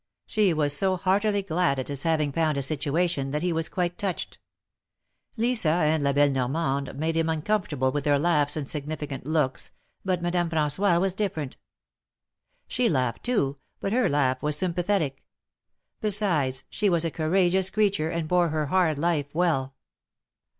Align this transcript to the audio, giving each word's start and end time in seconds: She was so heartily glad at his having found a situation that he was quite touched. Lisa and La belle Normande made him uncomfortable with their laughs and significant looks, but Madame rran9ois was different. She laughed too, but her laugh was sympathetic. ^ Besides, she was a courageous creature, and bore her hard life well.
She 0.25 0.51
was 0.51 0.75
so 0.75 0.97
heartily 0.97 1.43
glad 1.43 1.77
at 1.77 1.89
his 1.89 2.01
having 2.01 2.31
found 2.31 2.57
a 2.57 2.63
situation 2.63 3.29
that 3.29 3.43
he 3.43 3.53
was 3.53 3.69
quite 3.69 3.99
touched. 3.99 4.39
Lisa 5.37 5.69
and 5.69 6.01
La 6.01 6.11
belle 6.11 6.31
Normande 6.31 6.95
made 6.97 7.15
him 7.15 7.29
uncomfortable 7.29 7.91
with 7.91 8.03
their 8.05 8.17
laughs 8.17 8.57
and 8.57 8.67
significant 8.67 9.27
looks, 9.27 9.69
but 10.03 10.23
Madame 10.23 10.49
rran9ois 10.49 10.99
was 10.99 11.13
different. 11.13 11.55
She 12.67 12.89
laughed 12.89 13.23
too, 13.23 13.59
but 13.79 13.93
her 13.93 14.09
laugh 14.09 14.41
was 14.41 14.57
sympathetic. 14.57 15.17
^ 15.17 15.19
Besides, 16.01 16.63
she 16.71 16.89
was 16.89 17.05
a 17.05 17.11
courageous 17.11 17.69
creature, 17.69 18.09
and 18.09 18.27
bore 18.27 18.49
her 18.49 18.65
hard 18.65 18.97
life 18.97 19.35
well. 19.35 19.75